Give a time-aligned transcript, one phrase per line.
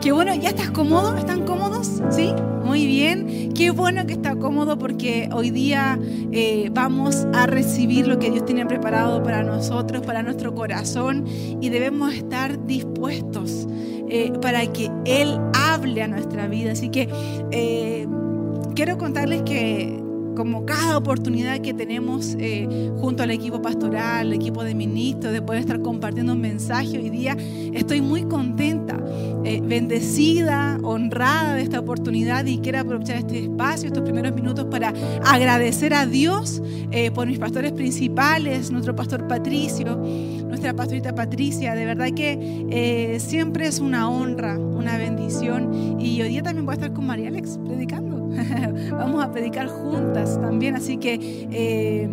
[0.00, 1.14] Qué bueno, ¿ya estás cómodo?
[1.14, 2.00] ¿Están cómodos?
[2.08, 2.32] ¿Sí?
[2.64, 3.52] Muy bien.
[3.52, 5.98] Qué bueno que está cómodo porque hoy día
[6.32, 11.26] eh, vamos a recibir lo que Dios tiene preparado para nosotros, para nuestro corazón
[11.60, 13.66] y debemos estar dispuestos
[14.08, 16.72] eh, para que Él hable a nuestra vida.
[16.72, 17.10] Así que
[17.50, 18.08] eh,
[18.74, 20.02] quiero contarles que
[20.36, 25.42] como cada oportunidad que tenemos eh, junto al equipo pastoral, el equipo de ministros, de
[25.42, 27.36] poder estar compartiendo un mensaje hoy día,
[27.72, 28.98] estoy muy contenta,
[29.44, 34.92] eh, bendecida, honrada de esta oportunidad y quiero aprovechar este espacio, estos primeros minutos para
[35.24, 40.02] agradecer a Dios eh, por mis pastores principales, nuestro pastor Patricio,
[40.50, 46.42] nuestra pastorita Patricia, de verdad que siempre es una honra, una bendición y hoy día
[46.42, 48.28] también voy a estar con María Alex predicando.
[48.90, 51.18] Vamos a predicar juntas también, así que
[51.50, 52.08] eh,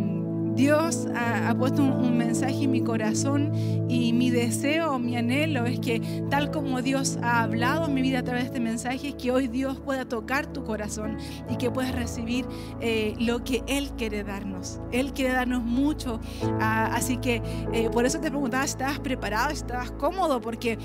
[0.57, 3.51] Dios ha, puesto un, mensaje en mi corazón
[3.87, 8.19] y mi deseo, mi anhelo es que tal como Dios ha hablado en mi vida
[8.19, 11.93] a través de este mensaje, que hoy Dios pueda tocar tu corazón y que puedas
[11.93, 12.47] recibir
[12.81, 14.79] eh, lo que Él quiere darnos.
[14.91, 16.19] Él quiere darnos mucho,
[16.59, 20.79] ah, así que eh, por eso te preguntaba si estabas preparado, si estabas cómodo, porque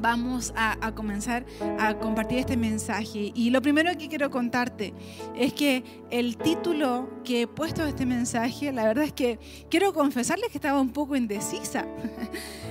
[0.00, 1.44] vamos a, comenzar
[1.78, 3.32] a compartir este mensaje.
[3.34, 4.94] Y lo primero que quiero contarte
[5.34, 9.38] es que el título que he puesto a este mensaje, la verdad es que
[9.70, 11.86] quiero confesarles que estaba un poco indecisa.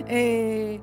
[0.07, 0.79] Eh,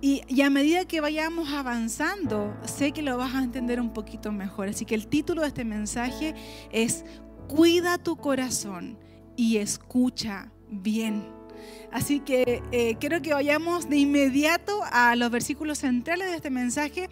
[0.00, 4.32] y, y, a medida que vayamos avanzando, sé que lo vas a entender un poquito
[4.32, 4.68] mejor.
[4.68, 6.34] Así que el título de este mensaje
[6.72, 7.04] es
[7.48, 8.98] Cuida tu corazón
[9.36, 11.22] y escucha bien.
[11.90, 17.08] Así que eh, quiero que vayamos de inmediato a los versículos centrales de este mensaje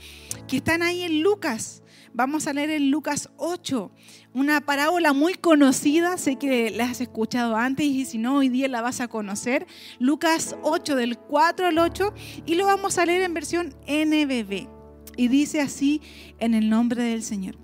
[0.48, 1.82] que están ahí en Lucas.
[2.14, 3.90] Vamos a leer en Lucas 8,
[4.34, 8.68] una parábola muy conocida, sé que la has escuchado antes y si no, hoy día
[8.68, 9.66] la vas a conocer.
[9.98, 12.12] Lucas 8 del 4 al 8
[12.44, 14.68] y lo vamos a leer en versión NBB.
[15.16, 16.02] Y dice así
[16.38, 17.56] en el nombre del Señor.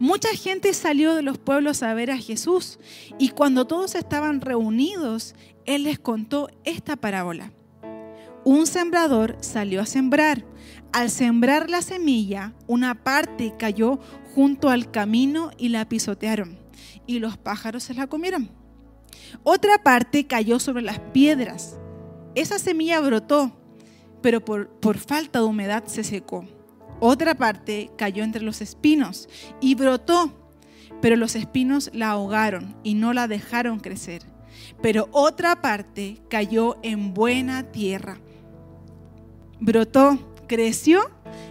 [0.00, 2.78] Mucha gente salió de los pueblos a ver a Jesús
[3.18, 5.34] y cuando todos estaban reunidos,
[5.66, 7.52] Él les contó esta parábola.
[8.42, 10.46] Un sembrador salió a sembrar.
[10.94, 14.00] Al sembrar la semilla, una parte cayó
[14.34, 16.58] junto al camino y la pisotearon,
[17.06, 18.50] y los pájaros se la comieron.
[19.42, 21.78] Otra parte cayó sobre las piedras.
[22.34, 23.52] Esa semilla brotó,
[24.22, 26.46] pero por, por falta de humedad se secó.
[27.00, 29.28] Otra parte cayó entre los espinos
[29.60, 30.32] y brotó,
[31.00, 34.22] pero los espinos la ahogaron y no la dejaron crecer.
[34.82, 38.18] Pero otra parte cayó en buena tierra.
[39.60, 41.10] Brotó, creció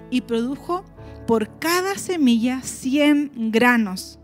[0.09, 0.85] y produjo
[1.25, 4.19] por cada semilla 100 granos.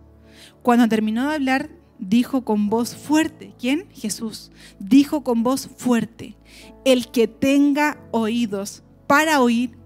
[0.61, 1.69] Cuando terminó de hablar,
[1.99, 3.87] dijo con voz fuerte, ¿quién?
[3.91, 4.51] Jesús.
[4.79, 6.35] Dijo con voz fuerte,
[6.83, 9.77] el que tenga oídos para oír,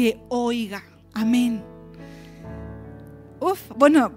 [0.00, 0.82] que oiga.
[1.12, 1.62] Amén.
[3.38, 4.12] Uf, bueno,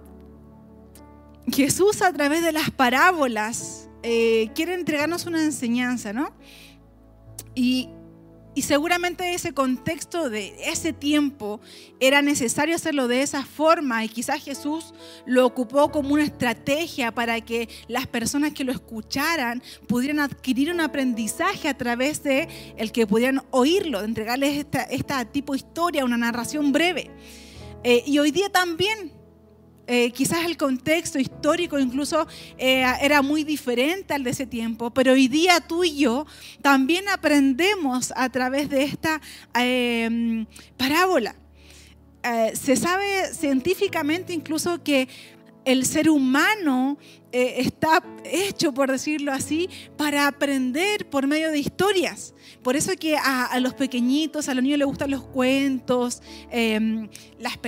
[1.48, 6.32] Jesús a través de las parábolas eh, quiere entregarnos una enseñanza, ¿no?
[7.54, 7.90] Y
[8.56, 11.60] y seguramente ese contexto de ese tiempo
[12.00, 14.94] era necesario hacerlo de esa forma y quizás Jesús
[15.26, 20.82] lo ocupó como una estrategia para que las personas que lo escucharan pudieran adquirir un
[20.82, 22.48] aprendizaje a través de
[22.78, 27.10] el que pudieran oírlo, de entregarles esta, esta tipo de historia, una narración breve.
[27.84, 29.23] Eh, y hoy día también
[29.86, 32.26] eh, quizás el contexto histórico incluso
[32.58, 36.26] eh, era muy diferente al de ese tiempo, pero hoy día tú y yo
[36.62, 39.20] también aprendemos a través de esta
[39.54, 40.46] em,
[40.78, 41.36] parábola.
[42.24, 45.10] Eh, se sabe científicamente incluso que
[45.66, 46.98] el ser humano
[47.34, 52.34] está hecho, por decirlo así, para aprender por medio de historias.
[52.62, 56.22] Por eso que a, los pequeñitos, a los niños les gustan los cuentos.
[56.52, 57.10] Em,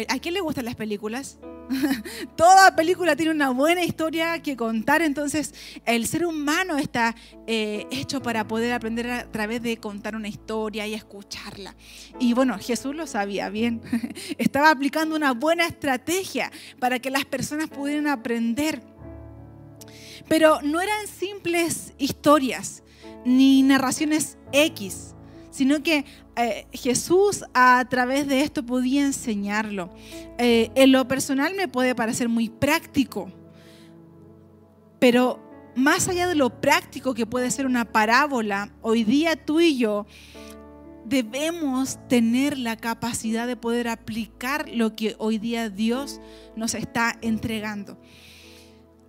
[0.07, 1.39] ¿A quién le gustan las películas?
[2.35, 5.53] Toda película tiene una buena historia que contar, entonces
[5.85, 7.15] el ser humano está
[7.47, 11.75] eh, hecho para poder aprender a través de contar una historia y escucharla.
[12.19, 13.81] Y bueno, Jesús lo sabía bien,
[14.37, 18.94] estaba aplicando una buena estrategia para que las personas pudieran aprender.
[20.27, 22.83] Pero no eran simples historias
[23.25, 25.15] ni narraciones X
[25.55, 26.03] sino que
[26.35, 29.89] eh, Jesús a través de esto podía enseñarlo.
[30.37, 33.31] Eh, en lo personal me puede parecer muy práctico,
[34.99, 35.39] pero
[35.77, 40.05] más allá de lo práctico que puede ser una parábola, hoy día tú y yo
[41.05, 46.19] debemos tener la capacidad de poder aplicar lo que hoy día Dios
[46.57, 47.97] nos está entregando.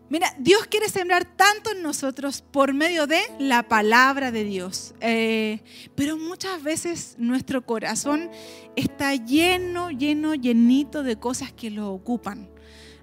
[0.09, 4.95] Mira, Dios quiere sembrar tanto en nosotros por medio de la palabra de Dios.
[5.01, 5.61] Eh,
[5.97, 8.31] pero muchas veces nuestro corazón
[8.77, 12.49] está lleno, lleno, llenito de cosas que lo ocupan,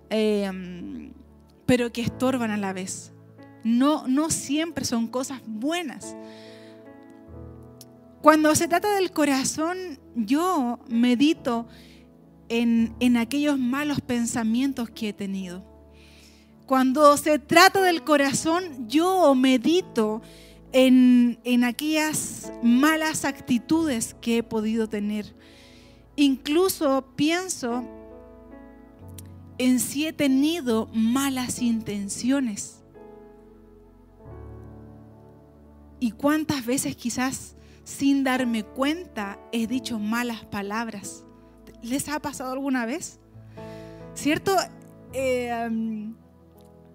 [0.10, 1.12] eh,
[1.66, 3.12] pero que estorban a la vez.
[3.66, 6.16] No, no siempre son cosas buenas.
[8.22, 11.68] Cuando se trata del corazón, yo medito
[12.48, 15.73] en, en aquellos malos pensamientos que he tenido
[16.74, 20.24] cuando se trata del corazón, yo medito
[20.72, 25.36] en, aquellas malas actitudes que he podido tener.
[26.16, 27.84] Incluso pienso
[29.60, 32.82] en si he tenido malas intenciones.
[36.00, 41.24] Y cuántas veces quizás sin darme cuenta he dicho malas palabras.
[41.84, 43.20] ¿Les ha pasado alguna vez?
[44.16, 44.56] ¿Cierto?
[45.14, 45.70] Eh,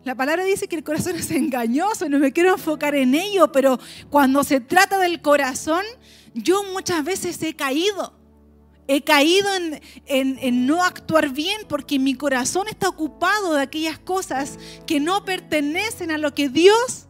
[0.09, 3.79] la palabra dice que el corazón es engañoso, no me quiero enfocar en ello, pero
[4.09, 5.85] cuando se trata del corazón,
[6.33, 8.15] yo muchas veces he caído.
[8.87, 9.51] He caído
[10.07, 16.11] en, no actuar bien porque mi corazón está ocupado de aquellas cosas que no pertenecen
[16.11, 17.07] a lo que Dios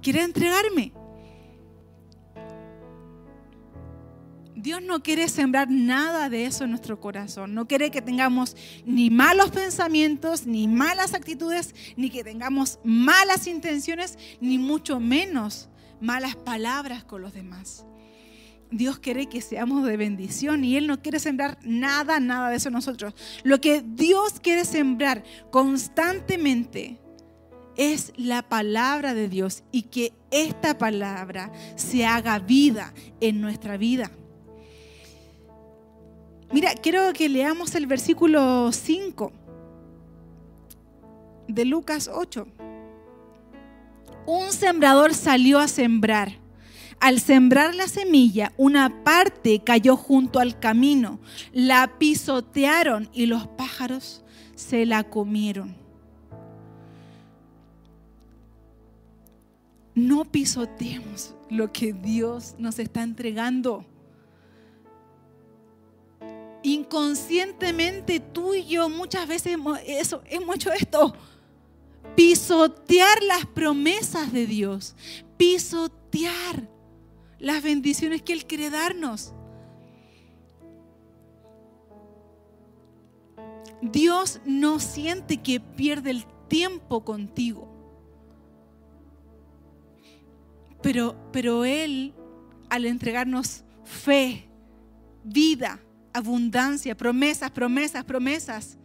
[0.00, 0.94] quiere entregarme.
[4.60, 7.54] Dios no quiere sembrar nada de eso en nuestro corazón.
[7.54, 14.18] No quiere que tengamos ni malos pensamientos, ni malas actitudes, ni que tengamos malas intenciones,
[14.40, 15.68] ni mucho menos
[16.00, 17.86] malas palabras con los demás.
[18.70, 22.68] Dios quiere que seamos de bendición y Él no quiere sembrar nada, nada de eso
[22.68, 23.14] en nosotros.
[23.44, 26.98] Lo que Dios quiere sembrar constantemente
[27.76, 34.10] es la palabra de Dios y que esta palabra se haga vida en nuestra vida.
[36.50, 39.32] Mira, quiero que leamos el versículo 5
[41.46, 42.46] de Lucas 8.
[44.26, 46.38] Un sembrador salió a sembrar.
[47.00, 51.20] Al sembrar la semilla, una parte cayó junto al camino,
[51.52, 54.24] la pisotearon y los pájaros
[54.56, 55.76] se la comieron.
[59.94, 63.84] No pisoteemos lo que Dios nos está entregando
[66.74, 71.14] inconscientemente tú y yo muchas veces hemos, eso, hemos hecho esto.
[72.14, 74.94] Pisotear las promesas de Dios.
[75.36, 76.68] Pisotear
[77.38, 79.32] las bendiciones que Él quiere darnos.
[83.80, 87.68] Dios no siente que pierde el tiempo contigo.
[90.82, 92.14] Pero, pero Él,
[92.68, 94.48] al entregarnos fe,
[95.24, 95.80] vida,
[96.18, 98.78] abundancia, promesas, promesas, promesas.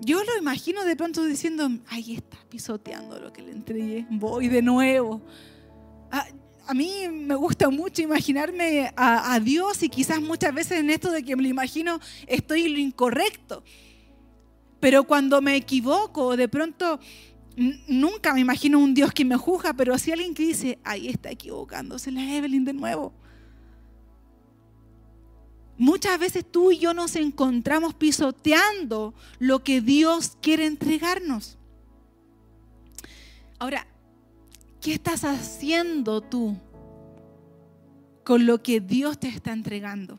[0.00, 4.62] Yo lo imagino de pronto diciendo, ahí está pisoteando lo que le entregué, voy de
[4.62, 5.20] nuevo.
[6.10, 11.22] A, mí me gusta mucho imaginarme a, Dios y quizás muchas veces en esto de
[11.24, 13.62] que me lo imagino estoy lo incorrecto.
[14.78, 17.00] Pero cuando me equivoco, de pronto
[17.88, 21.30] nunca me imagino un Dios que me juzga, pero si alguien que dice, ahí está
[21.30, 23.12] equivocándose la Evelyn de nuevo.
[25.80, 31.56] Muchas veces tú y yo nos encontramos pisoteando lo que Dios quiere entregarnos.
[33.58, 33.86] Ahora,
[34.82, 36.54] ¿qué estás haciendo tú
[38.24, 40.18] con lo que Dios te está entregando?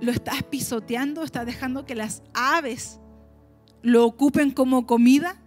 [0.00, 1.24] ¿Lo estás pisoteando?
[1.24, 3.00] ¿Estás dejando que las aves
[3.82, 5.42] lo ocupen como comida?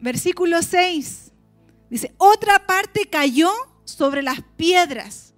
[0.00, 1.32] Versículo 6
[1.90, 3.50] dice, otra parte cayó
[3.88, 5.32] sobre las piedras.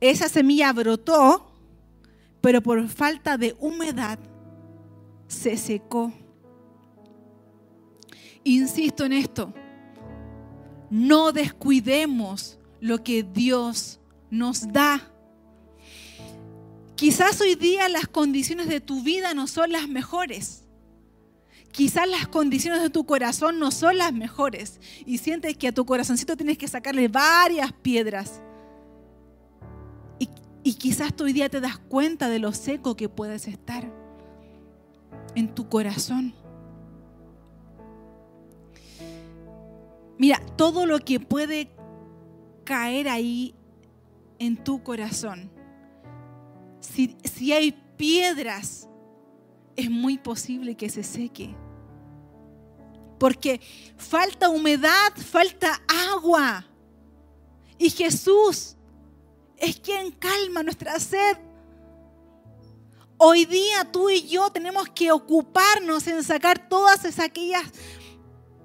[0.00, 1.50] Esa semilla brotó,
[2.40, 4.20] pero por falta de humedad
[5.26, 6.12] se secó.
[8.44, 9.52] Insisto en esto,
[10.90, 13.98] no descuidemos lo que Dios
[14.30, 15.12] nos da.
[16.94, 20.67] Quizás hoy día las condiciones de tu vida no son las mejores.
[21.72, 25.84] Quizás las condiciones de tu corazón no son las mejores y sientes que a tu
[25.84, 28.40] corazoncito tienes que sacarle varias piedras.
[30.18, 30.28] Y,
[30.64, 33.90] y quizás hoy día te das cuenta de lo seco que puedes estar
[35.34, 36.34] en tu corazón.
[40.18, 41.70] Mira, todo lo que puede
[42.64, 43.54] caer ahí
[44.40, 45.50] en tu corazón,
[46.80, 48.87] si, si hay piedras,
[49.78, 51.56] es muy posible que se seque
[53.18, 53.60] porque
[53.96, 55.82] falta humedad, falta
[56.12, 56.64] agua.
[57.76, 58.76] Y Jesús
[59.56, 61.36] es quien calma nuestra sed.
[63.16, 67.64] Hoy día tú y yo tenemos que ocuparnos en sacar todas esas aquellas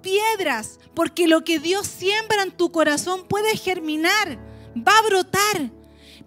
[0.01, 4.37] piedras, porque lo que Dios siembra en tu corazón puede germinar,
[4.75, 5.71] va a brotar,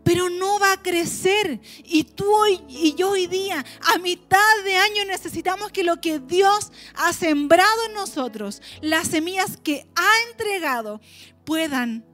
[0.07, 1.61] pero no va a crecer.
[1.83, 6.21] Y tú hoy y yo hoy día, a mitad de año, necesitamos que lo que
[6.21, 11.01] Dios ha sembrado en nosotros, las semillas que ha entregado,
[11.45, 12.05] puedan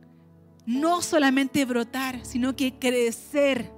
[0.65, 3.71] no solamente brotar, sino que crecer.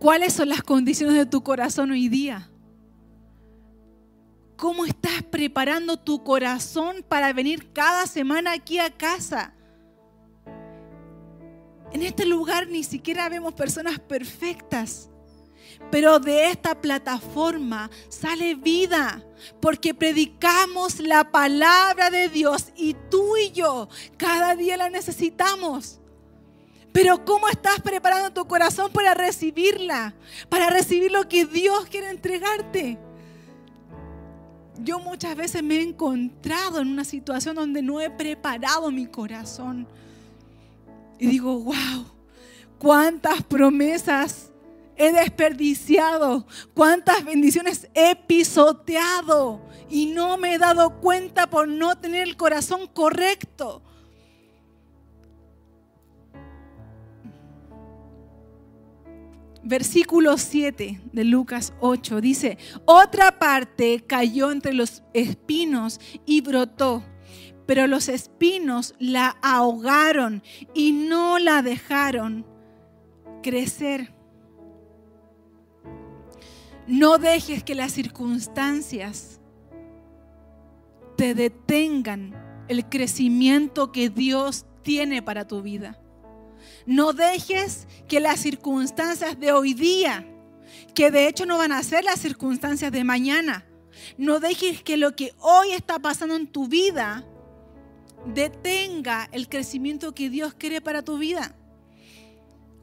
[0.00, 2.50] ¿Cuáles son las condiciones de tu corazón hoy día?
[4.56, 9.54] ¿Cómo estás preparando tu corazón para venir cada semana aquí a casa?
[11.92, 15.08] En este lugar ni siquiera vemos personas perfectas,
[15.90, 19.24] pero de esta plataforma sale vida,
[19.60, 26.00] porque predicamos la palabra de Dios y tú y yo cada día la necesitamos.
[26.92, 30.14] Pero ¿cómo estás preparando tu corazón para recibirla?
[30.48, 32.98] Para recibir lo que Dios quiere entregarte
[34.82, 39.88] yo muchas veces me he encontrado en una situación donde no he preparado mi corazón.
[41.18, 42.06] Y digo, wow,
[42.78, 44.52] cuántas promesas
[44.96, 52.26] he desperdiciado, cuántas bendiciones he pisoteado y no me he dado cuenta por no tener
[52.26, 53.82] el corazón correcto.
[59.68, 62.56] versículo 7 de Lucas 8 dice,
[62.86, 67.04] otra parte cayó entre los espinos y brotó,
[67.68, 72.46] pero los espinos la ahogaron y no la dejaron
[73.42, 74.10] crecer.
[76.86, 79.42] No dejes que las circunstancias
[81.18, 86.00] te detengan el crecimiento que Dios tiene para tu vida.
[86.86, 90.26] No dejes que las circunstancias de hoy día,
[90.94, 93.66] que de hecho no van a ser las circunstancias de mañana,
[94.16, 97.26] no dejes que lo que hoy está pasando en tu vida
[98.26, 101.54] detenga el crecimiento que Dios quiere para tu vida.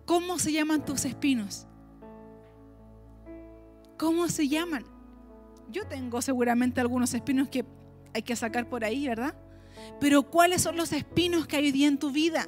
[0.05, 1.67] ¿Cómo se llaman tus espinos?
[3.97, 4.85] ¿Cómo se llaman?
[5.69, 7.65] Yo tengo seguramente algunos espinos que
[8.13, 9.35] hay que sacar por ahí, ¿verdad?
[9.99, 12.47] Pero ¿cuáles son los espinos que hay hoy día en tu vida?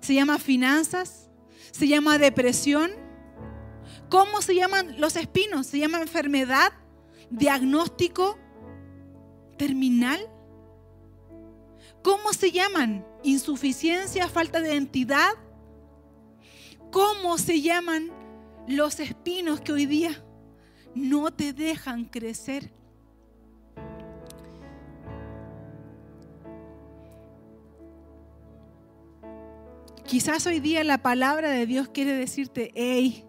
[0.00, 1.30] ¿Se llama finanzas?
[1.70, 2.90] ¿Se llama depresión?
[4.08, 5.66] ¿Cómo se llaman los espinos?
[5.66, 6.72] ¿Se llama enfermedad?
[7.30, 8.38] ¿Diagnóstico?
[9.56, 10.20] ¿Terminal?
[12.02, 13.04] ¿Cómo se llaman?
[13.22, 14.28] ¿Insuficiencia?
[14.28, 15.30] ¿Falta de identidad?
[16.90, 18.10] ¿Cómo se llaman
[18.66, 20.24] los espinos que hoy día
[20.94, 22.72] no te dejan crecer?
[30.08, 33.26] Quizás hoy día la palabra de Dios quiere decirte, hey,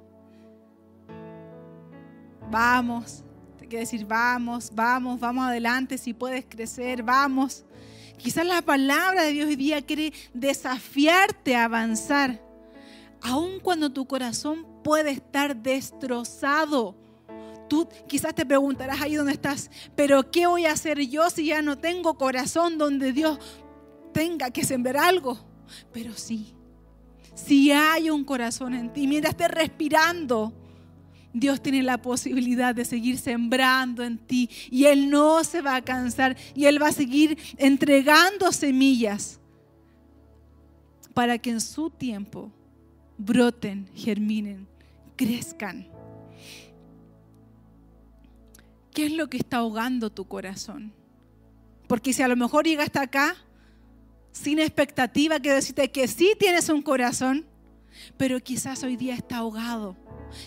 [2.49, 3.25] vamos,
[3.57, 7.65] te quiere decir, vamos, vamos, vamos adelante, si puedes crecer, vamos.
[8.19, 12.41] Quizás la palabra de Dios hoy día quiere desafiarte a avanzar,
[13.21, 16.97] aun cuando tu corazón puede estar destrozado.
[17.69, 21.61] Tú quizás te preguntarás ahí donde estás, pero ¿qué voy a hacer yo si ya
[21.61, 23.39] no tengo corazón donde Dios
[24.11, 25.39] tenga que sembrar algo?
[25.93, 26.53] Pero sí,
[27.35, 30.51] si hay un corazón en ti, mientras estés respirando,
[31.39, 35.81] Dios tiene la posibilidad de seguir sembrando en ti y Él no se va a
[35.81, 39.39] cansar y Él va a seguir entregando semillas
[41.13, 42.51] para que en su tiempo
[43.17, 44.67] broten, germinen,
[45.15, 45.87] crezcan.
[48.93, 50.93] ¿Qué es lo que está ahogando tu corazón?
[51.87, 53.35] Porque si a lo mejor llega hasta acá,
[54.31, 57.45] sin expectativa, quiero decirte que sí tienes un corazón,
[58.17, 59.95] pero quizás hoy día está ahogado.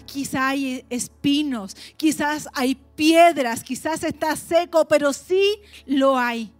[0.06, 6.52] Quizás hay espinos, quizás hay piedras, quizás está seco, pero sí lo hay.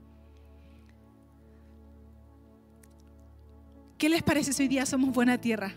[3.99, 5.75] ¿Qué les parece si hoy día somos buena tierra?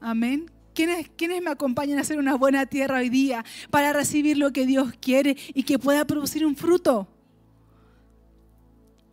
[0.00, 0.50] Amén.
[0.74, 4.64] ¿Quiénes, ¿Quiénes, me acompañan a ser una buena tierra hoy día para recibir lo que
[4.64, 7.08] Dios quiere y que pueda producir un fruto?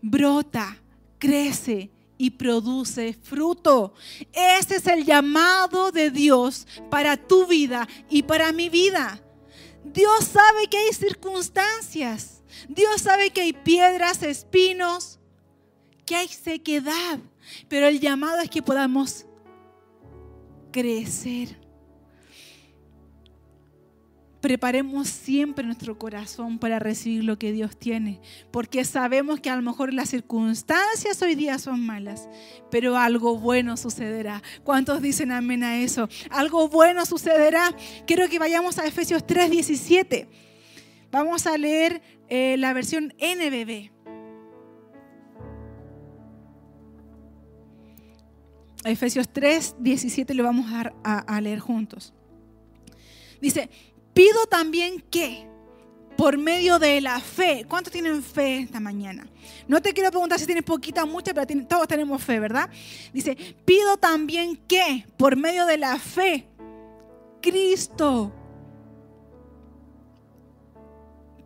[0.02, 0.78] Brota,
[1.18, 3.94] crece y produce fruto.
[4.34, 9.22] Ese es el llamado de Dios para tu vida y para mi vida.
[9.84, 12.42] Dios sabe que hay circunstancias.
[12.68, 15.20] Dios sabe que hay piedras, espinos,
[16.06, 17.20] que hay sequedad.
[17.68, 19.26] Pero el llamado es que podamos
[20.72, 21.65] crecer.
[24.46, 28.22] Preparemos siempre nuestro corazón para recibir lo que Dios tiene,
[28.52, 32.30] porque sabemos que a lo mejor las circunstancias hoy día son malas,
[32.70, 34.44] pero algo bueno sucederá.
[34.64, 36.08] ¿Cuántos dicen amén a eso?
[36.30, 37.76] Algo bueno sucederá.
[38.06, 40.28] Quiero que vayamos a Efesios 3:17.
[41.12, 43.90] Vamos a leer eh, la versión NBB.
[48.84, 52.14] Efesios 3, 17 lo vamos a, a, leer juntos.
[53.42, 53.72] Dice,
[54.16, 55.46] pido también que
[56.18, 59.28] por medio de la fe, ¿cuántos tienen fe esta mañana?
[59.68, 62.70] No te quiero preguntar si tienes poquita o mucha, pero todos tenemos fe, ¿verdad?
[63.14, 66.48] Dice, pido también que por medio de la fe,
[67.42, 68.32] Cristo,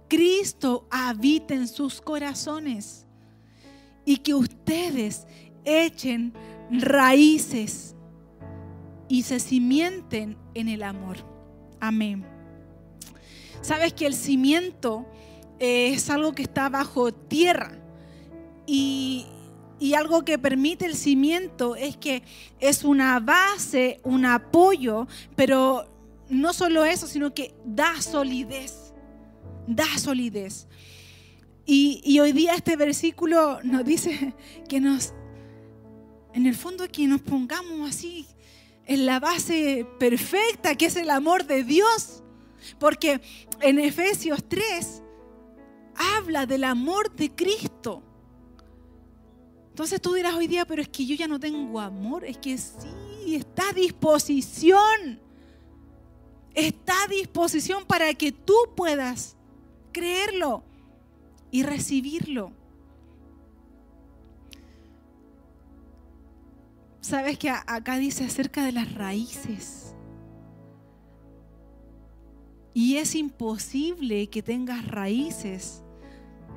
[0.07, 3.07] Cristo habite en sus corazones
[4.05, 5.25] y que ustedes
[5.65, 6.33] echen
[6.69, 7.95] raíces
[9.07, 11.17] y se cimienten en el amor.
[11.79, 12.38] Amén.
[13.61, 15.05] Sabes que el cimiento
[15.59, 17.71] eh, es algo que está bajo tierra
[18.65, 19.25] y,
[19.79, 22.23] y algo que permite el cimiento es que
[22.59, 25.89] es una base, un apoyo, pero
[26.29, 28.93] no solo eso, sino que da solidez,
[29.67, 30.67] da solidez.
[31.65, 34.33] Y, y, hoy día este versículo nos dice
[34.67, 35.13] que nos
[36.33, 38.25] en el fondo que nos pongamos así
[38.85, 42.23] en la base perfecta que es el amor de Dios.
[42.79, 43.21] Porque
[43.61, 45.03] en Efesios 3
[45.95, 48.03] habla del amor de Cristo.
[49.69, 52.25] Entonces tú dirás hoy día, pero es que yo ya no tengo amor.
[52.25, 55.19] Es que sí, está a disposición.
[56.53, 59.37] Está a disposición para que tú puedas
[59.91, 60.63] creerlo
[61.51, 62.51] y recibirlo.
[67.01, 69.95] Sabes que acá dice acerca de las raíces.
[72.79, 75.83] Y es imposible que tengas raíces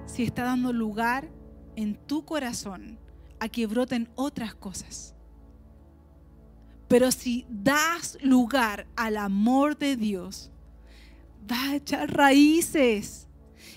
[0.06, 1.28] si está dando lugar
[1.74, 2.96] en tu corazón
[3.40, 5.16] a que broten otras cosas.
[6.86, 10.52] Pero si das lugar al amor de Dios,
[11.50, 13.26] va a echar raíces.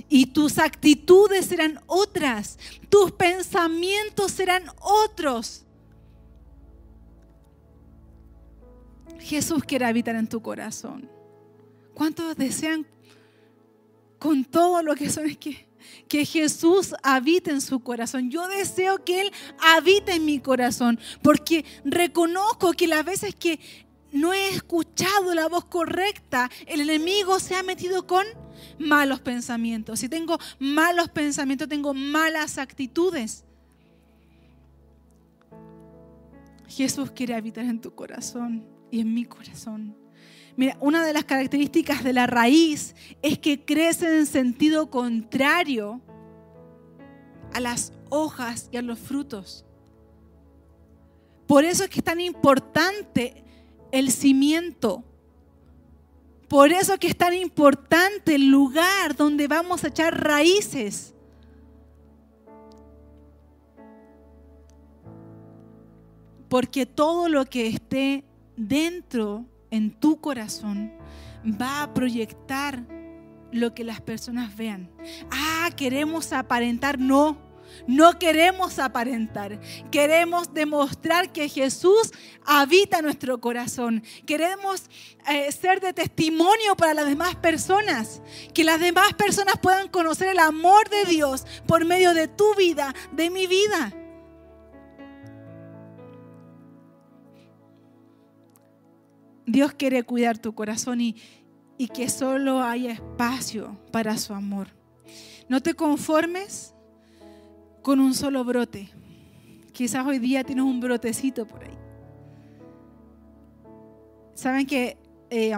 [0.07, 2.59] Y tus actitudes serán otras,
[2.89, 5.65] tus pensamientos serán otros.
[9.17, 11.14] Jesús quiere habitar en tu corazón.
[11.95, 12.85] ¿Cuántos desean
[14.19, 15.65] con todo lo que son que,
[16.09, 18.29] que Jesús habite en su corazón?
[18.29, 23.61] Yo deseo que Él habite en mi corazón porque reconozco que las veces que
[24.11, 28.25] no he escuchado la voz correcta, el enemigo se ha metido con
[28.77, 30.01] malos pensamientos.
[30.01, 33.45] Si tengo malos pensamientos, tengo malas actitudes.
[36.67, 40.04] Jesús quiere habitar en tu corazón y en mi corazón.
[40.57, 46.01] Mira, una de las características de la raíz es que crece en sentido contrario
[47.53, 49.65] a las hojas y a los frutos.
[51.47, 53.43] Por eso es que es tan importante
[53.91, 55.03] el cimiento.
[56.47, 61.13] Por eso es que es tan importante el lugar donde vamos a echar raíces.
[66.49, 68.23] Porque todo lo que esté
[68.55, 70.91] dentro, en tu corazón,
[71.45, 72.83] va a proyectar
[73.51, 74.89] lo que las personas vean.
[75.31, 76.99] Ah, queremos aparentar.
[76.99, 77.37] No,
[77.87, 79.59] no queremos aparentar.
[79.91, 82.11] Queremos demostrar que Jesús
[82.45, 84.03] habita nuestro corazón.
[84.25, 84.83] Queremos
[85.27, 88.21] eh, ser de testimonio para las demás personas.
[88.53, 92.93] Que las demás personas puedan conocer el amor de Dios por medio de tu vida,
[93.11, 93.93] de mi vida.
[99.45, 101.15] Dios quiere cuidar tu corazón y,
[101.77, 104.67] y que solo haya espacio para su amor.
[105.47, 106.73] No te conformes
[107.81, 108.89] con un solo brote.
[109.71, 111.77] Quizás hoy día tienes un brotecito por ahí.
[114.33, 114.97] Saben que
[115.29, 115.55] eh,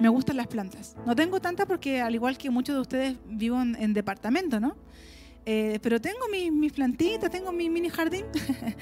[0.00, 0.96] me gustan las plantas.
[1.04, 4.76] No tengo tantas porque al igual que muchos de ustedes vivo en, departamento, ¿no?
[5.44, 8.26] Eh, pero tengo mis, plantitas, tengo mi mini jardín.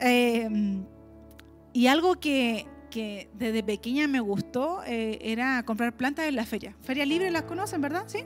[0.00, 0.48] Eh,
[1.72, 6.76] y algo que que desde pequeña me gustó eh, era comprar plantas en la feria.
[6.82, 8.04] Feria Libre las conocen, ¿verdad?
[8.06, 8.20] Sí.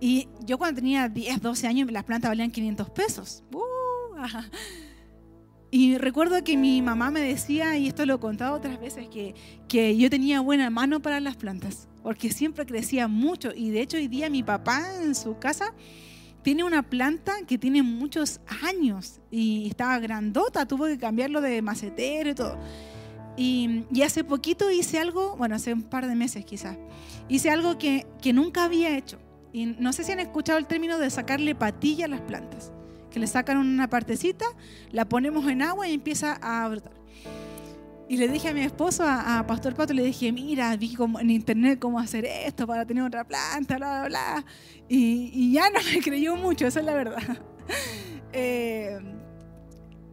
[0.00, 3.42] Y yo cuando tenía 10, 12 años las plantas valían 500 pesos.
[3.52, 3.58] Uh,
[5.72, 9.34] y recuerdo que mi mamá me decía, y esto lo he contado otras veces, que,
[9.66, 13.50] que yo tenía buena mano para las plantas, porque siempre crecía mucho.
[13.56, 15.74] Y de hecho hoy día mi papá en su casa
[16.42, 22.30] tiene una planta que tiene muchos años y estaba grandota, tuvo que cambiarlo de macetero
[22.30, 22.56] y todo.
[23.36, 26.78] Y, hace poquito hice algo, bueno, hace un par de meses quizás,
[27.28, 29.18] hice algo que, que nunca había hecho.
[29.52, 32.72] Y no sé si han escuchado el término de sacarle patilla a las plantas,
[33.10, 34.44] que le sacan una partecita,
[34.90, 36.96] la ponemos en agua y empieza a brotar.
[38.08, 41.78] Y le dije a mi esposo, a, Pastor Pato, le dije, mira, vi en internet
[41.80, 44.44] cómo hacer esto para tener otra planta, bla, bla, bla.
[44.88, 47.18] Y, ya no me creyó mucho, esa es la verdad.
[48.38, 48.98] Eh,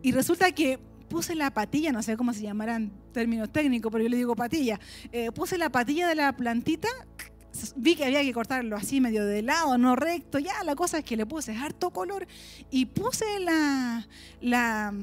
[0.02, 4.10] y resulta que puse la patilla, no sé cómo se llamarán términos técnicos, pero yo
[4.10, 4.80] le digo patilla.
[5.12, 6.90] Eh, puse la patilla de la plantita,
[7.76, 11.06] vi que había que cortarlo así medio de lado, no recto, ya la cosa es
[11.06, 12.28] que le puse harto color
[12.72, 14.08] y puse la,
[14.42, 14.94] la,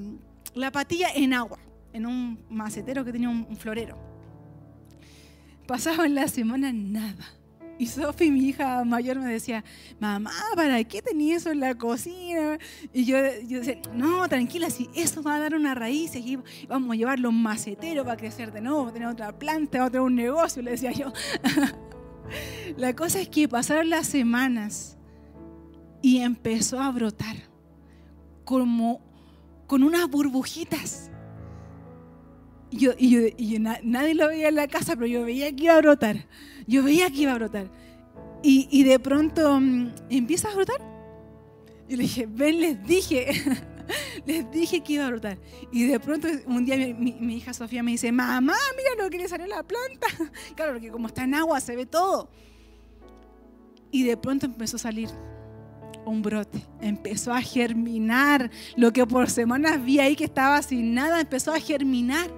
[0.55, 1.59] la patilla en agua
[1.93, 3.97] en un macetero que tenía un, florero.
[5.67, 7.35] Pasaba en la semana nada.
[7.81, 9.65] Y Sofi, mi hija mayor, me decía,
[9.99, 12.59] mamá, ¿para qué tenía eso en la cocina?
[12.93, 13.17] Y yo,
[13.49, 16.39] yo decía, no, tranquila, si eso va a dar una raíz, y
[16.69, 20.61] vamos a llevarlo un macetero para crecer de nuevo, tener otra planta, otro un negocio,
[20.61, 21.11] le decía yo.
[22.77, 24.99] la cosa es que pasaron las semanas
[26.03, 27.37] y empezó a brotar
[28.45, 29.01] como
[29.67, 31.10] con unas burbujitas
[32.71, 35.81] y, yo, y, nadie lo veía en la casa, pero yo veía que iba a
[35.81, 36.27] brotar.
[36.67, 37.69] Yo veía que iba a brotar.
[38.43, 40.81] Y, y de pronto mm, empieza a brotar.
[41.89, 43.33] Y le dije, ven, les dije,
[44.27, 45.39] les dije que iba a brotar.
[45.73, 49.19] Y de pronto un día mi, mi, hija Sofía me dice, mamá, mira lo que
[49.19, 50.07] le salió la planta.
[50.55, 52.31] Claro, porque como está en agua se ve todo.
[53.91, 55.09] Y de pronto empezó a salir
[56.07, 58.51] un brote, empezó a germinar.
[58.77, 62.31] Lo que por semanas vi ahí que estaba sin nada, empezó a germinar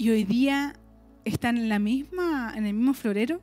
[0.00, 0.72] y hoy día
[1.26, 3.42] están en, la misma, en el mismo florero,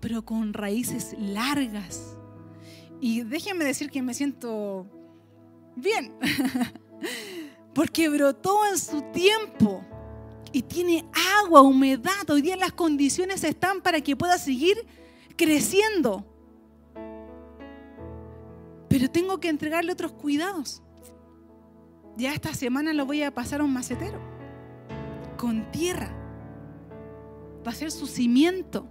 [0.00, 2.16] pero con raíces largas.
[3.00, 4.84] Y déjenme decir que me siento
[5.76, 6.12] bien,
[7.72, 9.84] porque brotó en su tiempo
[10.50, 11.04] y tiene
[11.40, 12.28] agua, humedad.
[12.30, 14.84] Hoy día las condiciones están para que pueda seguir
[15.36, 16.26] creciendo.
[18.88, 20.82] Pero tengo que entregarle otros cuidados.
[22.16, 24.25] Ya esta semana lo voy a pasar a un macetero
[25.36, 26.10] con tierra.
[27.66, 28.88] Va a ser su cimiento.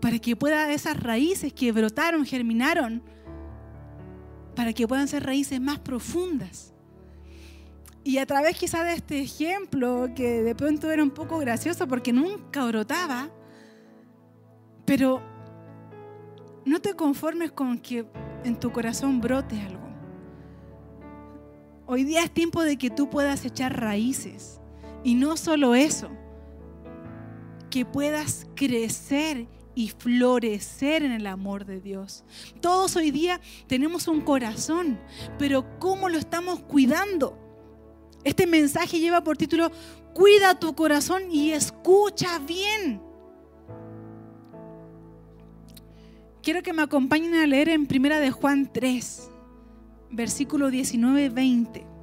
[0.00, 3.02] Para que pueda esas raíces que brotaron, germinaron,
[4.54, 6.72] para que puedan ser raíces más profundas.
[8.04, 12.12] Y a través quizá de este ejemplo, que de pronto era un poco gracioso porque
[12.12, 13.28] nunca brotaba,
[14.84, 15.20] pero
[16.64, 18.06] no te conformes con que
[18.44, 19.88] en tu corazón brote algo.
[21.86, 24.60] Hoy día es tiempo de que tú puedas echar raíces.
[25.04, 26.10] Y no solo eso,
[27.70, 32.24] que puedas crecer y florecer en el amor de Dios.
[32.60, 34.98] Todos hoy día tenemos un corazón,
[35.38, 37.38] pero ¿cómo lo estamos cuidando?
[38.24, 39.70] Este mensaje lleva por título,
[40.14, 43.00] cuida tu corazón y escucha bien.
[46.42, 49.30] Quiero que me acompañen a leer en Primera de Juan 3,
[50.10, 51.97] versículo 19-20.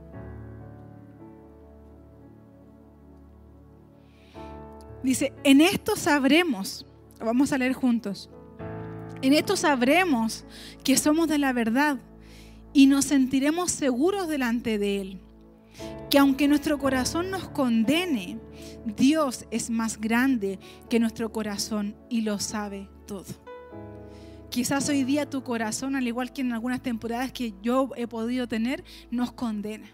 [5.06, 6.84] Dice, en esto sabremos,
[7.20, 8.28] vamos a leer juntos,
[9.22, 10.46] en esto sabremos
[10.84, 12.00] que somos de la verdad
[12.74, 15.20] y nos sentiremos seguros delante de Él.
[16.10, 18.39] Que aunque nuestro corazón nos condene,
[18.98, 20.58] Dios es más grande
[20.89, 23.26] que nuestro corazón y lo sabe todo.
[24.50, 28.48] Quizás hoy día tu corazón, al igual que en algunas temporadas que yo he podido
[28.48, 29.88] tener, nos condena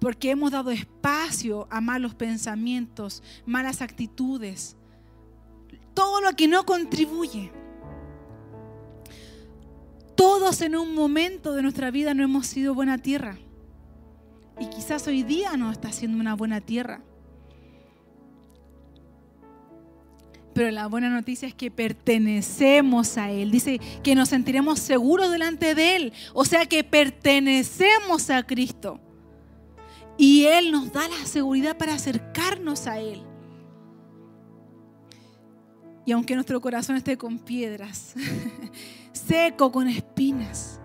[0.00, 4.76] porque hemos dado espacio a malos pensamientos, malas actitudes,
[5.94, 7.50] todo lo que no contribuye.
[10.14, 13.38] Todos en un momento de nuestra vida no hemos sido buena tierra.
[14.60, 17.02] Y quizás hoy día no está siendo una buena tierra.
[20.54, 23.52] Pero la buena noticia es que pertenecemos a Él.
[23.52, 26.12] Dice que nos sentiremos seguros delante de Él.
[26.34, 29.00] O sea que pertenecemos a Cristo.
[30.18, 33.22] Y Él nos da la seguridad para acercarnos a Él.
[36.04, 38.14] Y aunque nuestro corazón esté con piedras,
[39.12, 40.80] seco con espinas,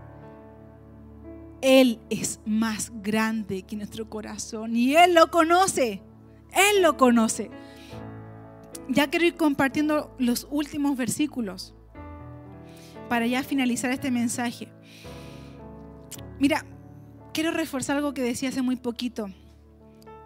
[1.62, 6.02] Él es más grande que nuestro corazón y Él lo conoce.
[6.52, 7.50] Él lo conoce.
[8.90, 11.74] Ya quiero ir compartiendo los últimos versículos
[13.10, 14.68] para ya finalizar este mensaje.
[16.40, 16.66] Mira,
[17.34, 19.30] quiero reforzar algo que decía hace muy poquito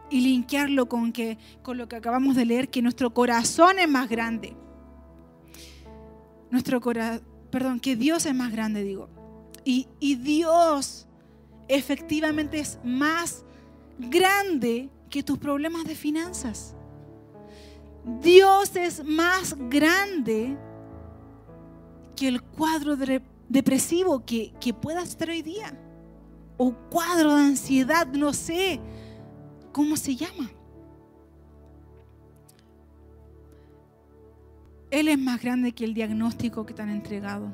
[0.09, 4.07] y linkearlo con, que, con lo que acabamos de leer, que nuestro corazón es más
[4.09, 4.55] grande.
[6.49, 9.09] Nuestro corazón, perdón, que Dios es más grande, digo.
[9.65, 11.07] Y, y Dios
[11.67, 13.43] efectivamente es más
[13.97, 16.73] grande que tus problemas de finanzas.
[18.21, 20.57] Dios es más grande
[22.15, 22.95] que el cuadro
[23.49, 25.86] depresivo que, que puedas tener hoy día.
[26.57, 28.79] O cuadro de ansiedad, no sé
[29.71, 30.49] cómo se llama.
[34.89, 37.53] Él es más grande que el diagnóstico que te han entregado.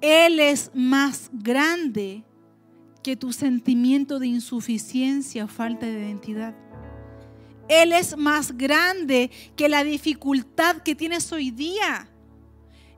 [0.00, 2.24] Él es más grande
[3.02, 6.54] que tu sentimiento de insuficiencia o falta de identidad.
[7.68, 12.08] Él es más grande que la dificultad que tienes hoy día.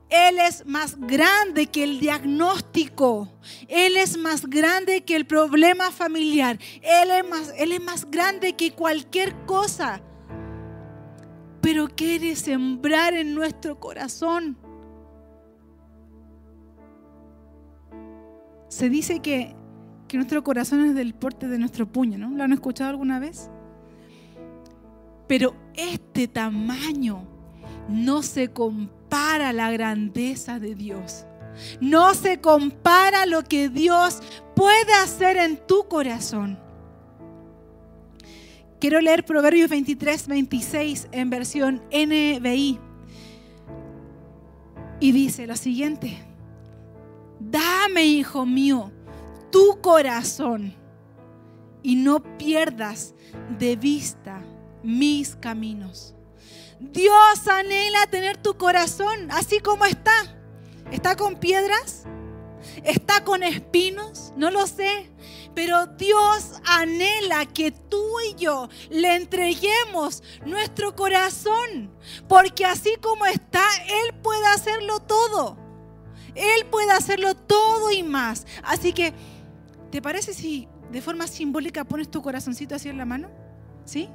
[0.09, 3.29] Él es más grande que el diagnóstico.
[3.67, 6.57] Él es más grande que el problema familiar.
[6.81, 10.01] Él es más, él es más grande que cualquier cosa.
[11.61, 14.57] Pero quiere sembrar en nuestro corazón.
[18.69, 19.55] Se dice que,
[20.07, 22.29] que nuestro corazón es del porte de nuestro puño, ¿no?
[22.29, 23.49] ¿Lo han escuchado alguna vez?
[25.27, 27.27] Pero este tamaño
[27.89, 31.25] no se compara a la grandeza de Dios.
[31.79, 34.21] No se compara lo que Dios
[34.55, 36.59] puede hacer en tu corazón.
[38.79, 42.79] Quiero leer Proverbios 23, 26 en versión NBI.
[44.99, 46.17] Y dice lo siguiente.
[47.39, 48.91] Dame, hijo mío,
[49.51, 50.75] tu corazón
[51.81, 53.15] y no pierdas
[53.57, 54.41] de vista
[54.83, 56.16] mis caminos.
[56.79, 60.13] Dios anhela tener tu corazón así como está.
[60.91, 62.03] ¿Está con piedras?
[62.83, 64.33] ¿Está con espinos?
[64.35, 65.11] No lo sé.
[65.55, 71.91] Pero Dios anhela que tú y yo le entreguemos nuestro corazón.
[72.27, 75.57] Porque así como está, Él puede hacerlo todo.
[76.35, 78.45] Él puede hacerlo todo y más.
[78.63, 79.13] Así que,
[79.91, 83.29] ¿te parece si de forma simbólica pones tu corazoncito así en la mano?
[83.83, 84.09] ¿Sí?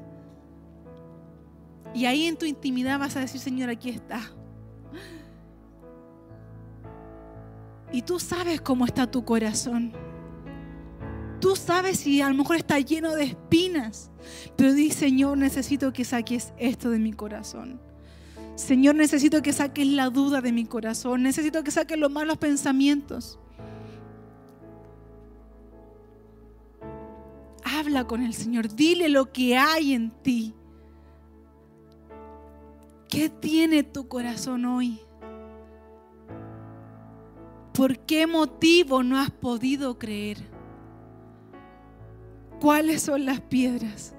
[1.95, 4.33] Y ahí en tu intimidad vas a decir, Señor, aquí está.
[7.93, 9.93] Y tú sabes cómo está tu corazón.
[11.41, 14.11] Tú sabes si a lo mejor está lleno de espinas.
[14.57, 17.81] Pero di, Señor, necesito que saques esto de mi corazón.
[18.55, 21.23] Señor, necesito que saques la duda de mi corazón.
[21.23, 23.39] Necesito que saques los malos pensamientos.
[27.65, 28.75] Habla con el Señor.
[28.75, 30.55] Dile lo que hay en ti.
[33.13, 34.99] ¿Qué tiene tu corazón hoy?
[37.75, 40.39] ¿Por qué motivo no has podido creer?
[42.59, 44.15] ¿Cuáles son las piedras?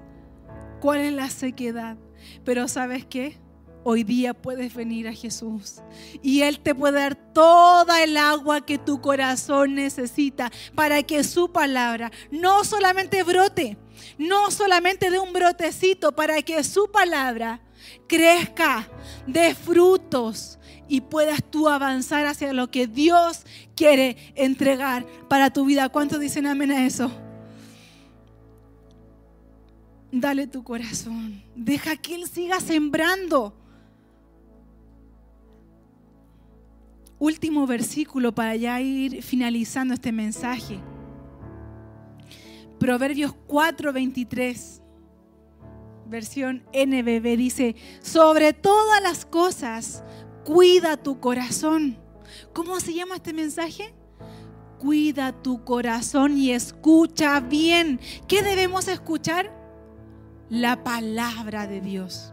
[0.80, 1.96] ¿Cuál es la sequedad?
[2.44, 3.36] Pero ¿sabes qué?
[3.82, 5.82] Hoy día puedes venir a Jesús
[6.22, 11.50] y Él te puede dar toda el agua que tu corazón necesita para que su
[11.50, 13.76] palabra no solamente brote,
[14.18, 17.60] no solamente de un brotecito, para que su palabra
[18.06, 18.88] crezca,
[19.26, 23.44] de frutos y puedas tú avanzar hacia lo que Dios
[23.74, 25.88] quiere entregar para tu vida.
[25.88, 27.10] ¿Cuántos dicen amén a eso?
[30.12, 31.42] Dale tu corazón.
[31.56, 33.54] Deja que Él siga sembrando.
[37.18, 40.78] Último versículo para ya ir finalizando este mensaje.
[42.78, 44.83] Proverbios 4:23
[46.06, 50.04] versión NBB dice, sobre todas las cosas,
[50.44, 51.98] cuida tu corazón.
[52.52, 53.94] ¿Cómo se llama este mensaje?
[54.78, 58.00] Cuida tu corazón y escucha bien.
[58.28, 59.52] ¿Qué debemos escuchar?
[60.50, 62.32] La palabra de Dios.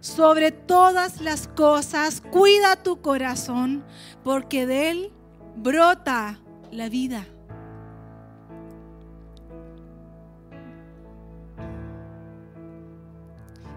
[0.00, 3.84] Sobre todas las cosas, cuida tu corazón,
[4.24, 5.12] porque de él
[5.56, 6.40] brota
[6.72, 7.24] la vida.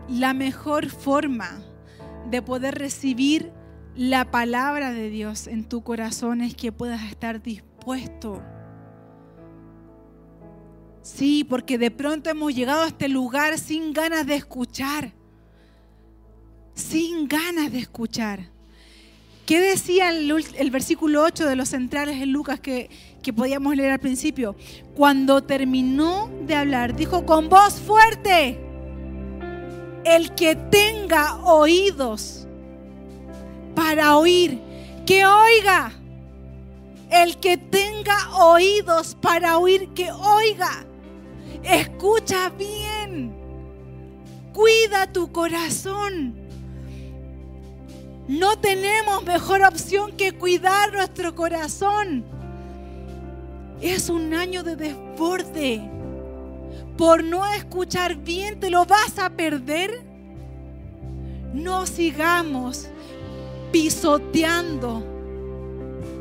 [0.09, 1.61] La mejor forma
[2.29, 3.51] de poder recibir
[3.95, 8.41] la palabra de Dios en tu corazón es que puedas estar dispuesto.
[11.01, 15.13] Sí, porque de pronto hemos llegado a este lugar sin ganas de escuchar.
[16.73, 18.49] Sin ganas de escuchar.
[19.45, 22.89] ¿Qué decía el, versículo 8 de los centrales en Lucas que,
[23.21, 24.55] que podíamos leer al principio?
[24.95, 28.64] Cuando terminó de hablar, dijo con voz fuerte,
[30.05, 32.47] el que tenga oídos
[33.73, 34.59] para oír,
[35.05, 35.91] que oiga.
[37.09, 40.85] El que tenga oídos para oír, que oiga.
[41.63, 43.35] Escucha bien.
[44.53, 46.35] Cuida tu corazón.
[48.27, 52.23] No tenemos mejor opción que cuidar nuestro corazón.
[53.81, 55.94] Es un año de desborde.
[56.97, 60.03] Por no escuchar bien te lo vas a perder.
[61.53, 62.87] No sigamos
[63.71, 65.03] pisoteando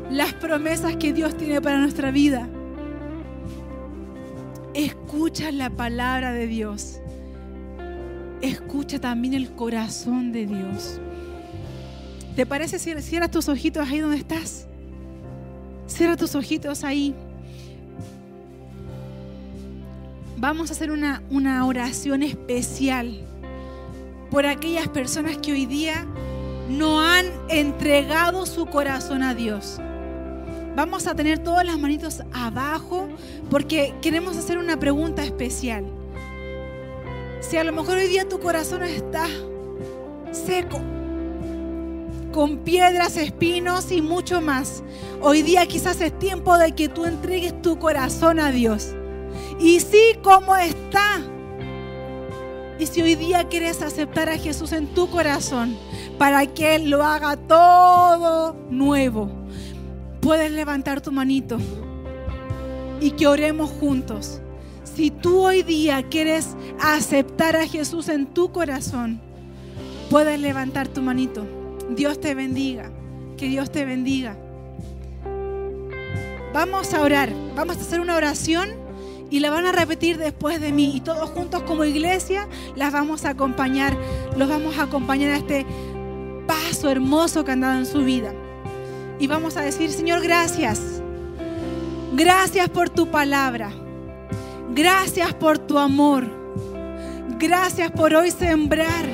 [0.09, 2.47] las promesas que Dios tiene para nuestra vida.
[4.73, 6.99] Escucha la palabra de Dios.
[8.41, 10.99] Escucha también el corazón de Dios.
[12.35, 14.67] ¿Te parece si cierras tus ojitos ahí donde estás?
[15.87, 17.15] Cierra tus ojitos ahí.
[20.47, 23.19] Vamos a hacer una, una oración especial
[24.29, 26.05] por aquellas personas que hoy día
[26.69, 29.79] no han entregado su corazón a Dios.
[30.75, 33.07] Vamos a tener todas las manitos abajo
[33.49, 35.83] porque queremos hacer una pregunta especial.
[37.41, 39.25] Si a lo mejor hoy día tu corazón está
[40.31, 40.79] seco,
[42.31, 44.83] con piedras, espinos y mucho más,
[45.23, 48.93] hoy día quizás es tiempo de que tú entregues tu corazón a Dios.
[49.59, 51.21] Y sí, como está.
[52.77, 55.77] Y si hoy día quieres aceptar a Jesús en tu corazón
[56.17, 59.29] para que Él lo haga todo nuevo,
[60.19, 61.57] puedes levantar tu manito
[62.99, 64.41] y que oremos juntos.
[64.83, 69.21] Si tú hoy día quieres aceptar a Jesús en tu corazón,
[70.09, 71.45] puedes levantar tu manito.
[71.89, 72.91] Dios te bendiga.
[73.37, 74.37] Que Dios te bendiga.
[76.53, 77.33] Vamos a orar.
[77.55, 78.84] Vamos a hacer una oración
[79.29, 80.95] y la van a repetir después de mí.
[80.95, 83.97] Y todos juntos como iglesia las vamos a acompañar.
[84.37, 85.65] Los vamos a acompañar a este
[86.47, 88.33] paso hermoso que han dado en su vida.
[89.19, 91.01] Y vamos a decir, Señor, gracias.
[92.13, 93.71] Gracias por tu palabra.
[94.73, 96.25] Gracias por tu amor.
[97.39, 99.05] Gracias por hoy sembrar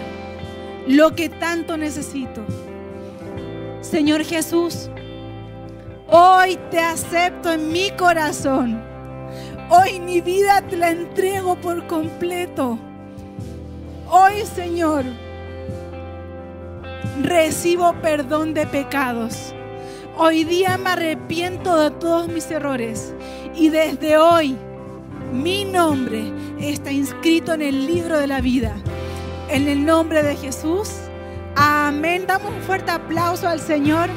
[0.87, 2.41] lo que tanto necesito.
[3.81, 4.89] Señor Jesús,
[6.07, 8.90] hoy te acepto en mi corazón.
[9.73, 12.77] Hoy mi vida te la entrego por completo.
[14.09, 15.05] Hoy, Señor,
[17.23, 19.53] recibo perdón de pecados.
[20.17, 23.13] Hoy día me arrepiento de todos mis errores
[23.55, 24.57] y desde hoy
[25.31, 28.75] mi nombre está inscrito en el libro de la vida.
[29.47, 30.89] En el nombre de Jesús.
[31.55, 32.25] Amén.
[32.27, 34.09] Damos un fuerte aplauso al Señor.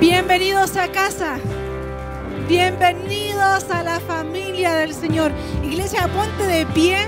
[0.00, 1.36] Bienvenidos a casa.
[2.48, 5.30] Bienvenidos a la familia del Señor.
[5.62, 6.98] Iglesia, ponte de pie.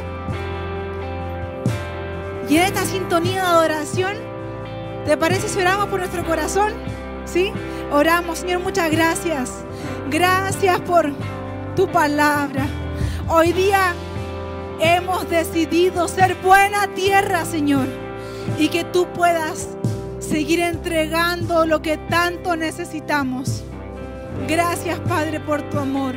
[2.48, 4.14] Y en esta sintonía de adoración,
[5.04, 6.72] ¿te parece si oramos por nuestro corazón?
[7.24, 7.52] ¿Sí?
[7.90, 9.50] Oramos, Señor, muchas gracias.
[10.08, 11.12] Gracias por
[11.74, 12.66] tu palabra.
[13.28, 13.92] Hoy día
[14.78, 17.88] hemos decidido ser buena tierra, Señor,
[18.56, 19.68] y que tú puedas
[20.20, 23.64] seguir entregando lo que tanto necesitamos.
[24.48, 26.14] Gracias, Padre, por tu amor.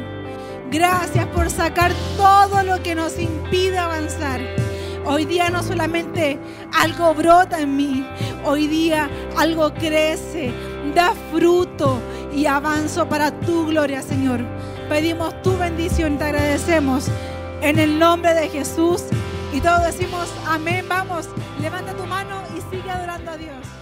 [0.69, 4.41] Gracias por sacar todo lo que nos impide avanzar.
[5.06, 6.38] Hoy día no solamente
[6.73, 8.06] algo brota en mí,
[8.43, 10.51] hoy día algo crece,
[10.93, 12.01] da fruto
[12.36, 14.41] y avanzo para tu gloria, Señor.
[14.89, 17.08] Pedimos tu bendición, te agradecemos
[17.62, 19.03] en el nombre de Jesús.
[19.53, 20.86] Y todos decimos amén.
[20.89, 21.30] Vamos,
[21.62, 23.76] levanta tu mano y sigue adorando a Dios.